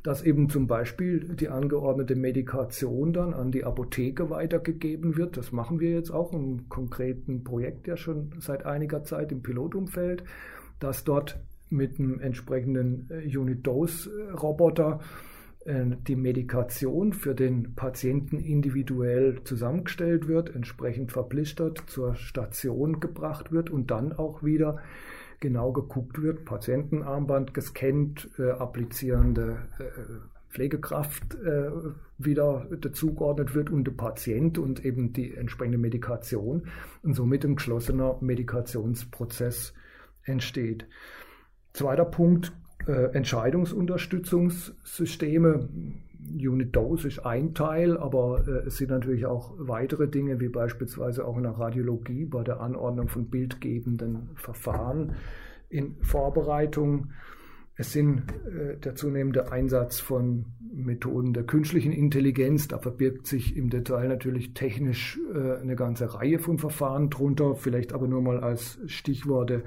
dass 0.02 0.22
eben 0.22 0.48
zum 0.48 0.66
Beispiel 0.66 1.20
die 1.34 1.48
angeordnete 1.48 2.14
Medikation 2.14 3.12
dann 3.12 3.34
an 3.34 3.50
die 3.50 3.64
Apotheke 3.64 4.30
weitergegeben 4.30 5.16
wird. 5.16 5.36
Das 5.36 5.52
machen 5.52 5.80
wir 5.80 5.90
jetzt 5.90 6.10
auch 6.10 6.32
im 6.32 6.68
konkreten 6.68 7.44
Projekt 7.44 7.86
ja 7.86 7.96
schon 7.96 8.30
seit 8.38 8.66
einiger 8.66 9.04
Zeit 9.04 9.32
im 9.32 9.42
Pilotumfeld, 9.42 10.24
dass 10.78 11.04
dort 11.04 11.40
mit 11.70 11.98
einem 11.98 12.20
entsprechenden 12.20 13.08
äh, 13.10 13.36
Unit-Dose-Roboter 13.36 15.00
äh, 15.64 15.84
die 16.06 16.16
Medikation 16.16 17.12
für 17.12 17.34
den 17.34 17.74
Patienten 17.74 18.38
individuell 18.38 19.42
zusammengestellt 19.44 20.28
wird, 20.28 20.54
entsprechend 20.54 21.12
verblistert 21.12 21.82
zur 21.86 22.14
Station 22.14 23.00
gebracht 23.00 23.52
wird 23.52 23.70
und 23.70 23.90
dann 23.90 24.12
auch 24.12 24.42
wieder 24.42 24.78
genau 25.40 25.72
geguckt 25.72 26.20
wird, 26.20 26.44
Patientenarmband 26.44 27.54
gescannt, 27.54 28.28
äh, 28.38 28.50
applizierende 28.50 29.58
äh, 29.78 29.84
Pflegekraft 30.50 31.34
äh, 31.34 31.70
wieder 32.16 32.66
dazugeordnet 32.80 33.54
wird 33.54 33.68
und 33.70 33.84
der 33.84 33.92
Patient 33.92 34.58
und 34.58 34.84
eben 34.84 35.12
die 35.12 35.34
entsprechende 35.34 35.78
Medikation 35.78 36.66
und 37.02 37.14
somit 37.14 37.44
ein 37.44 37.54
geschlossener 37.56 38.18
Medikationsprozess 38.20 39.74
entsteht. 40.24 40.86
Zweiter 41.72 42.06
Punkt, 42.06 42.52
äh, 42.86 43.12
Entscheidungsunterstützungssysteme 43.12 45.68
Unit 46.34 46.74
Dose 46.74 47.08
ist 47.08 47.20
ein 47.20 47.54
Teil, 47.54 47.96
aber 47.96 48.44
äh, 48.46 48.66
es 48.66 48.76
sind 48.76 48.90
natürlich 48.90 49.26
auch 49.26 49.54
weitere 49.58 50.08
Dinge, 50.08 50.40
wie 50.40 50.48
beispielsweise 50.48 51.26
auch 51.26 51.36
in 51.36 51.44
der 51.44 51.52
Radiologie 51.52 52.24
bei 52.24 52.42
der 52.42 52.60
Anordnung 52.60 53.08
von 53.08 53.26
bildgebenden 53.26 54.30
Verfahren 54.34 55.14
in 55.68 55.96
Vorbereitung. 56.00 57.08
Es 57.76 57.92
sind 57.92 58.22
äh, 58.46 58.76
der 58.76 58.94
zunehmende 58.94 59.52
Einsatz 59.52 60.00
von 60.00 60.46
Methoden 60.72 61.32
der 61.32 61.44
künstlichen 61.44 61.92
Intelligenz. 61.92 62.68
Da 62.68 62.78
verbirgt 62.78 63.26
sich 63.26 63.56
im 63.56 63.70
Detail 63.70 64.08
natürlich 64.08 64.52
technisch 64.54 65.18
äh, 65.32 65.60
eine 65.60 65.76
ganze 65.76 66.12
Reihe 66.14 66.38
von 66.38 66.58
Verfahren 66.58 67.08
drunter, 67.08 67.54
vielleicht 67.54 67.92
aber 67.92 68.08
nur 68.08 68.20
mal 68.20 68.40
als 68.40 68.80
Stichworte 68.86 69.62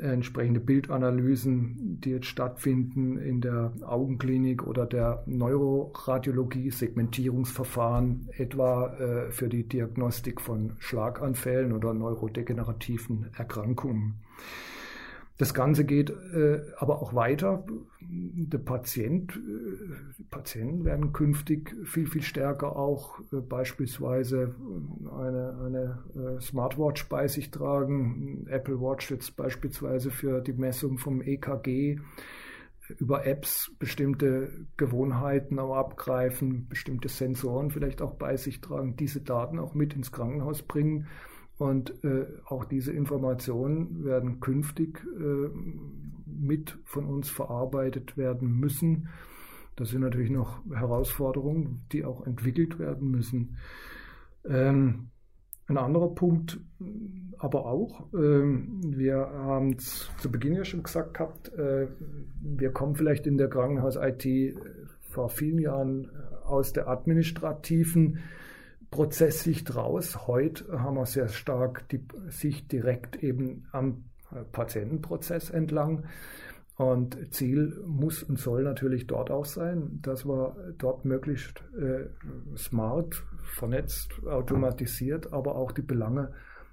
entsprechende 0.00 0.60
Bildanalysen, 0.60 2.00
die 2.00 2.10
jetzt 2.10 2.26
stattfinden 2.26 3.18
in 3.18 3.40
der 3.40 3.72
Augenklinik 3.82 4.66
oder 4.66 4.86
der 4.86 5.22
Neuroradiologie, 5.26 6.70
Segmentierungsverfahren, 6.70 8.28
etwa 8.36 8.94
äh, 8.96 9.30
für 9.30 9.48
die 9.48 9.64
Diagnostik 9.64 10.40
von 10.40 10.72
Schlaganfällen 10.78 11.72
oder 11.72 11.94
neurodegenerativen 11.94 13.30
Erkrankungen. 13.36 14.14
Das 15.38 15.52
Ganze 15.52 15.84
geht 15.84 16.10
äh, 16.10 16.62
aber 16.78 17.02
auch 17.02 17.14
weiter. 17.14 17.64
Der 18.00 18.58
Patient, 18.58 19.36
äh, 19.36 20.22
Patienten 20.30 20.84
werden 20.84 21.12
künftig 21.12 21.76
viel, 21.84 22.06
viel 22.06 22.22
stärker 22.22 22.76
auch 22.76 23.20
äh, 23.32 23.40
beispielsweise 23.40 24.54
eine, 25.04 25.58
eine 25.64 26.36
äh, 26.36 26.40
Smartwatch 26.40 27.08
bei 27.10 27.28
sich 27.28 27.50
tragen. 27.50 28.46
Apple 28.48 28.80
Watch 28.80 29.10
jetzt 29.10 29.36
beispielsweise 29.36 30.10
für 30.10 30.40
die 30.40 30.54
Messung 30.54 30.96
vom 30.96 31.20
EKG 31.20 31.98
über 32.98 33.26
Apps 33.26 33.72
bestimmte 33.78 34.66
Gewohnheiten 34.76 35.58
auch 35.58 35.74
abgreifen, 35.74 36.68
bestimmte 36.68 37.08
Sensoren 37.08 37.70
vielleicht 37.70 38.00
auch 38.00 38.14
bei 38.14 38.36
sich 38.36 38.60
tragen, 38.60 38.96
diese 38.96 39.20
Daten 39.20 39.58
auch 39.58 39.74
mit 39.74 39.94
ins 39.94 40.12
Krankenhaus 40.12 40.62
bringen 40.62 41.08
und 41.58 42.04
äh, 42.04 42.26
auch 42.44 42.64
diese 42.64 42.92
Informationen 42.92 44.04
werden 44.04 44.40
künftig 44.40 45.04
äh, 45.18 45.48
mit 46.26 46.78
von 46.84 47.06
uns 47.06 47.30
verarbeitet 47.30 48.16
werden 48.16 48.58
müssen. 48.58 49.08
Das 49.74 49.90
sind 49.90 50.02
natürlich 50.02 50.30
noch 50.30 50.60
Herausforderungen, 50.70 51.84
die 51.92 52.04
auch 52.04 52.26
entwickelt 52.26 52.78
werden 52.78 53.10
müssen. 53.10 53.56
Ähm, 54.44 55.08
ein 55.66 55.78
anderer 55.78 56.14
Punkt 56.14 56.60
aber 57.38 57.66
auch, 57.66 58.06
ähm, 58.14 58.80
wir 58.82 59.16
haben 59.16 59.74
es 59.74 60.10
zu 60.18 60.30
Beginn 60.30 60.54
ja 60.54 60.64
schon 60.64 60.82
gesagt 60.82 61.14
gehabt, 61.14 61.52
äh, 61.54 61.88
wir 62.40 62.70
kommen 62.70 62.94
vielleicht 62.94 63.26
in 63.26 63.36
der 63.36 63.48
Krankenhaus-IT 63.48 64.56
vor 65.00 65.28
vielen 65.28 65.58
Jahren 65.58 66.10
aus 66.44 66.72
der 66.72 66.88
administrativen 66.88 68.20
Prozesssicht 68.96 69.76
raus. 69.76 70.26
Heute 70.26 70.80
haben 70.80 70.96
wir 70.96 71.04
sehr 71.04 71.28
stark 71.28 71.86
die 71.90 72.00
Sicht 72.28 72.72
direkt 72.72 73.22
eben 73.22 73.66
am 73.70 74.04
äh, 74.32 74.42
Patientenprozess 74.52 75.50
entlang. 75.50 76.06
Und 76.76 77.34
Ziel 77.34 77.78
muss 77.86 78.22
und 78.22 78.38
soll 78.38 78.62
natürlich 78.62 79.06
dort 79.06 79.30
auch 79.30 79.44
sein, 79.44 79.98
dass 80.00 80.24
wir 80.24 80.56
dort 80.78 81.04
möglichst 81.04 81.62
äh, 81.78 82.06
smart, 82.56 83.22
vernetzt, 83.42 84.12
automatisiert, 84.24 85.30
aber 85.30 85.56
auch 85.56 85.72
die 85.72 85.82
Belange 85.82 86.32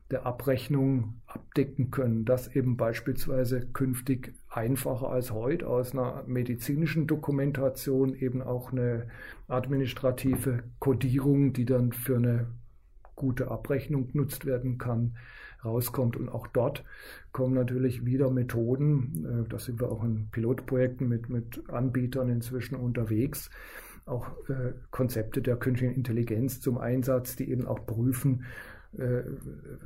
der 0.10 0.26
Abrechnung 0.26 1.22
abdecken 1.26 1.92
können, 1.92 2.24
dass 2.24 2.48
eben 2.48 2.78
beispielsweise 2.78 3.68
künftig 3.68 4.34
einfacher 4.54 5.10
als 5.10 5.32
heute 5.32 5.68
aus 5.68 5.94
einer 5.94 6.24
medizinischen 6.28 7.08
Dokumentation 7.08 8.14
eben 8.14 8.42
auch 8.42 8.72
eine 8.72 9.08
administrative 9.48 10.64
Kodierung, 10.80 11.54
die 11.54 11.66
dann 11.66 11.92
für 11.92 12.18
eine 12.18 12.48
gute 13.16 13.50
Abrechnung 13.50 14.12
genutzt 14.12 14.46
werden 14.46 14.78
kann, 14.78 15.18
rauskommt. 15.66 16.18
Und 16.18 16.30
auch 16.30 16.48
dort 16.48 16.84
kommen 17.32 17.56
natürlich 17.56 18.06
wieder 18.06 18.30
Methoden, 18.30 19.46
äh, 19.46 19.50
da 19.50 19.58
sind 19.58 19.82
wir 19.82 19.92
auch 19.92 20.04
in 20.04 20.30
Pilotprojekten 20.30 21.08
mit, 21.08 21.30
mit 21.30 21.70
Anbietern 21.70 22.30
inzwischen 22.30 22.76
unterwegs, 22.76 23.50
auch 24.06 24.28
äh, 24.50 24.74
Konzepte 24.92 25.42
der 25.42 25.56
künstlichen 25.56 25.96
Intelligenz 25.96 26.62
zum 26.62 26.78
Einsatz, 26.78 27.36
die 27.36 27.50
eben 27.50 27.66
auch 27.66 27.86
prüfen, 27.86 28.46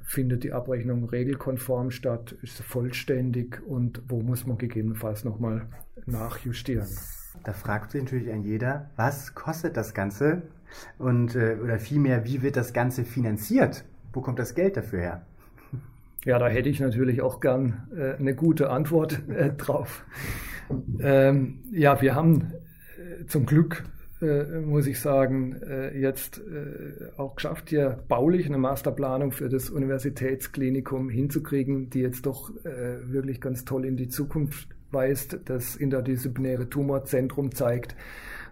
findet 0.04 0.44
die 0.44 0.52
Abrechnung 0.52 1.08
regelkonform 1.10 1.92
statt, 1.92 2.36
ist 2.42 2.62
vollständig 2.62 3.62
und 3.66 4.02
wo 4.10 4.22
muss 4.22 4.46
man 4.46 4.58
gegebenenfalls 4.58 5.24
nochmal 5.24 5.68
nachjustieren. 6.06 6.88
Da 7.44 7.54
fragt 7.54 7.92
sich 7.92 8.04
natürlich 8.04 8.32
ein 8.32 8.44
jeder, 8.44 8.90
was 8.96 9.36
kostet 9.36 9.78
das 9.78 9.94
Ganze 9.94 10.44
und 10.98 11.36
äh, 11.36 11.58
oder 11.64 11.80
vielmehr, 11.80 12.26
wie 12.26 12.42
wird 12.42 12.58
das 12.58 12.74
Ganze 12.74 13.06
finanziert? 13.06 13.86
Wo 14.14 14.22
kommt 14.22 14.40
das 14.40 14.56
Geld 14.56 14.78
dafür 14.78 15.00
her? 15.00 15.26
Ja, 16.26 16.40
da 16.40 16.48
hätte 16.48 16.70
ich 16.70 16.80
natürlich 16.80 17.22
auch 17.22 17.40
gern 17.40 17.88
äh, 17.96 18.16
eine 18.16 18.36
gute 18.36 18.70
Antwort 18.70 19.22
äh, 19.30 19.54
drauf. 19.54 20.06
Ähm, 21.00 21.60
ja, 21.72 22.02
wir 22.02 22.16
haben 22.16 22.52
äh, 22.98 23.26
zum 23.28 23.46
Glück 23.46 23.84
äh, 24.22 24.60
muss 24.62 24.88
ich 24.88 25.00
sagen, 25.00 25.62
äh, 25.62 25.98
jetzt 25.98 26.40
äh, 26.40 27.12
auch 27.18 27.36
geschafft, 27.36 27.70
hier 27.70 28.04
baulich 28.08 28.48
eine 28.48 28.58
Masterplanung 28.58 29.32
für 29.32 29.50
das 29.50 29.70
Universitätsklinikum 29.70 31.10
hinzukriegen, 31.10 31.90
die 31.90 32.00
jetzt 32.00 32.26
doch 32.26 32.50
äh, 32.66 33.12
wirklich 33.12 33.42
ganz 33.42 33.66
toll 33.66 33.86
in 33.86 33.96
die 33.96 34.08
Zukunft 34.08 34.70
weist, 34.92 35.40
das 35.46 35.76
interdisziplinäre 35.76 36.70
Tumorzentrum 36.70 37.54
zeigt, 37.54 37.96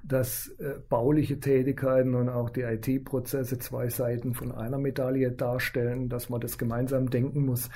dass 0.03 0.49
äh, 0.59 0.75
bauliche 0.87 1.39
Tätigkeiten 1.39 2.13
und 2.13 2.29
auch 2.29 2.49
die 2.49 2.61
IT-Prozesse 2.61 3.57
zwei 3.57 3.89
Seiten 3.89 4.33
von 4.33 4.51
einer 4.51 4.77
Medaille 4.77 5.31
darstellen, 5.31 6.09
dass 6.09 6.29
man 6.29 6.41
das 6.41 6.57
gemeinsam 6.57 7.09
denken 7.09 7.45
muss. 7.45 7.69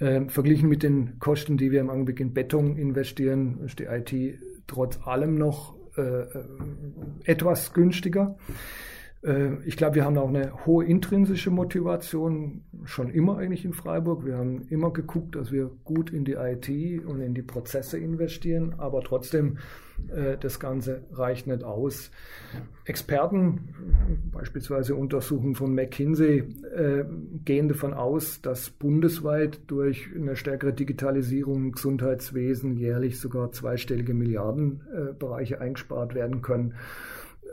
Ähm, 0.00 0.28
verglichen 0.28 0.68
mit 0.68 0.84
den 0.84 1.18
Kosten, 1.18 1.56
die 1.56 1.72
wir 1.72 1.80
im 1.80 1.90
Augenblick 1.90 2.20
in 2.20 2.32
Beton 2.32 2.76
investieren, 2.76 3.60
ist 3.64 3.80
die 3.80 3.86
IT 3.86 4.38
trotz 4.68 5.04
allem 5.04 5.34
noch 5.34 5.77
etwas 7.24 7.72
günstiger. 7.72 8.36
Äh, 9.22 9.62
ich 9.64 9.76
glaube, 9.76 9.96
wir 9.96 10.04
haben 10.04 10.18
auch 10.18 10.28
eine 10.28 10.66
hohe 10.66 10.84
intrinsische 10.84 11.50
Motivation, 11.50 12.62
schon 12.84 13.10
immer 13.10 13.38
eigentlich 13.38 13.64
in 13.64 13.72
Freiburg. 13.72 14.24
Wir 14.24 14.36
haben 14.36 14.62
immer 14.68 14.92
geguckt, 14.92 15.34
dass 15.34 15.52
wir 15.52 15.70
gut 15.84 16.10
in 16.10 16.24
die 16.24 16.34
IT 16.34 16.68
und 17.04 17.20
in 17.20 17.34
die 17.34 17.42
Prozesse 17.42 17.98
investieren, 17.98 18.74
aber 18.78 19.02
trotzdem, 19.02 19.58
äh, 20.08 20.36
das 20.38 20.60
Ganze 20.60 21.02
reicht 21.12 21.46
nicht 21.46 21.64
aus. 21.64 22.10
Experten, 22.84 23.74
beispielsweise 24.32 24.94
Untersuchungen 24.94 25.54
von 25.54 25.74
McKinsey, 25.74 26.44
äh, 26.74 27.04
gehen 27.44 27.68
davon 27.68 27.92
aus, 27.94 28.40
dass 28.40 28.70
bundesweit 28.70 29.60
durch 29.66 30.08
eine 30.14 30.36
stärkere 30.36 30.72
Digitalisierung 30.72 31.56
im 31.56 31.72
Gesundheitswesen 31.72 32.76
jährlich 32.76 33.20
sogar 33.20 33.50
zweistellige 33.52 34.14
Milliardenbereiche 34.14 35.60
eingespart 35.60 36.14
werden 36.14 36.40
können. 36.40 36.74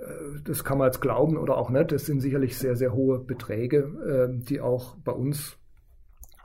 Äh, 0.06 0.42
das 0.44 0.64
kann 0.64 0.78
man 0.78 0.88
jetzt 0.88 1.02
glauben 1.02 1.38
oder 1.38 1.58
auch 1.58 1.70
nicht. 1.70 1.92
Das 1.92 2.06
sind 2.06 2.22
sicherlich 2.22 2.58
sehr, 2.58 2.76
sehr 2.76 2.94
hohe 2.94 3.20
Beträge, 3.20 4.30
äh, 4.38 4.44
die 4.44 4.62
auch 4.62 4.96
bei 4.98 5.12
uns 5.12 5.58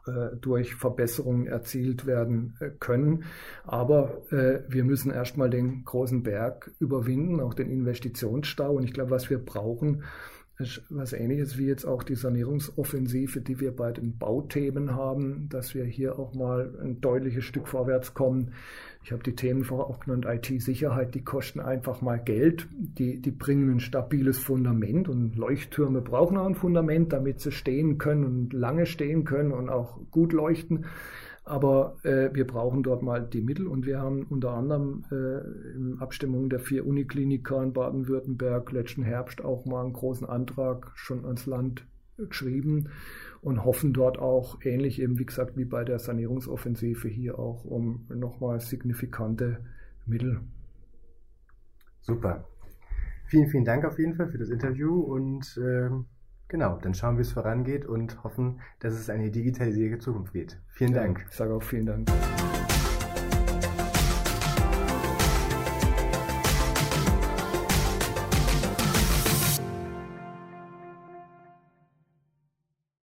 äh, 0.07 0.37
durch 0.41 0.75
Verbesserungen 0.75 1.47
erzielt 1.47 2.07
werden 2.07 2.57
können. 2.79 3.25
Aber 3.65 4.23
wir 4.31 4.85
müssen 4.85 5.11
erstmal 5.11 5.51
den 5.51 5.85
großen 5.85 6.23
Berg 6.23 6.71
überwinden, 6.79 7.41
auch 7.41 7.55
den 7.55 7.71
Investitionsstau. 7.71 8.75
Und 8.75 8.85
ich 8.85 8.93
glaube, 8.93 9.11
was 9.11 9.31
wir 9.31 9.39
brauchen, 9.39 10.05
was 10.91 11.13
ähnliches 11.13 11.59
wie 11.59 11.67
jetzt 11.67 11.85
auch 11.85 12.03
die 12.03 12.15
Sanierungsoffensive, 12.15 13.41
die 13.41 13.61
wir 13.61 13.75
bei 13.75 13.93
den 13.93 14.19
Bauthemen 14.19 14.95
haben, 14.95 15.49
dass 15.49 15.75
wir 15.75 15.85
hier 15.85 16.19
auch 16.19 16.35
mal 16.35 16.73
ein 16.83 17.01
deutliches 17.01 17.45
Stück 17.45 17.69
vorwärts 17.69 18.15
kommen. 18.15 18.53
Ich 19.03 19.13
habe 19.13 19.23
die 19.23 19.35
Themen 19.35 19.65
vorher 19.65 19.87
auch 19.87 20.01
genannt, 20.01 20.27
IT-Sicherheit, 20.29 21.15
die 21.15 21.25
kosten 21.25 21.61
einfach 21.61 22.03
mal 22.03 22.19
Geld. 22.19 22.69
Die, 22.71 23.21
die 23.21 23.31
bringen 23.31 23.71
ein 23.71 23.81
stabiles 23.81 24.39
Fundament 24.39 25.09
und 25.09 25.37
Leuchttürme 25.37 26.03
brauchen 26.03 26.37
auch 26.37 26.47
ein 26.47 26.55
Fundament, 26.55 27.13
damit 27.13 27.41
sie 27.41 27.53
stehen 27.53 27.97
können 27.97 28.25
und 28.25 28.53
lange 28.53 28.85
stehen 28.85 29.25
können 29.25 29.53
und 29.53 29.71
auch 29.71 29.99
gut 30.11 30.33
leuchten. 30.33 30.85
Aber 31.45 31.97
äh, 32.05 32.31
wir 32.33 32.47
brauchen 32.47 32.83
dort 32.83 33.03
mal 33.03 33.27
die 33.27 33.41
Mittel 33.41 33.67
und 33.67 33.87
wir 33.87 33.99
haben 33.99 34.25
unter 34.25 34.53
anderem 34.53 35.05
äh, 35.11 35.75
in 35.75 35.99
Abstimmung 35.99 36.49
der 36.51 36.61
vier 36.61 36.87
Unikliniker 36.87 37.63
in 37.63 37.73
Baden-Württemberg 37.73 38.71
letzten 38.73 39.03
Herbst 39.03 39.43
auch 39.43 39.65
mal 39.65 39.85
einen 39.85 39.93
großen 39.93 40.29
Antrag 40.29 40.93
schon 40.95 41.25
ans 41.25 41.47
Land 41.47 41.87
geschrieben 42.17 42.91
und 43.41 43.65
hoffen 43.65 43.93
dort 43.93 44.19
auch 44.19 44.59
ähnlich 44.63 45.01
eben, 45.01 45.19
wie 45.19 45.25
gesagt, 45.25 45.57
wie 45.57 45.65
bei 45.65 45.85
der 45.85 45.99
Sanierungsoffensive 45.99 47.09
hier 47.09 47.39
auch 47.39 47.65
um 47.65 48.07
nochmal 48.15 48.61
signifikante 48.61 49.65
Mittel. 50.07 50.41
Super. 52.03 52.45
Vielen, 53.27 53.49
vielen 53.49 53.65
Dank 53.65 53.85
auf 53.85 53.99
jeden 53.99 54.15
Fall 54.15 54.29
für 54.29 54.39
das 54.39 54.51
Interview 54.51 55.01
und 55.01 55.57
äh, 55.57 55.89
genau, 56.51 56.79
dann 56.83 56.93
schauen, 56.93 57.17
wie 57.17 57.23
es 57.23 57.33
vorangeht 57.33 57.87
und 57.87 58.23
hoffen, 58.23 58.61
dass 58.81 58.93
es 58.93 59.09
eine 59.09 59.31
digitalisierte 59.31 59.99
Zukunft 59.99 60.35
geht. 60.35 60.59
Vielen 60.69 60.93
ja, 60.93 61.03
Dank. 61.03 61.25
Ich 61.31 61.37
sage 61.37 61.55
auch 61.55 61.63
vielen 61.63 61.87
Dank. 61.87 62.11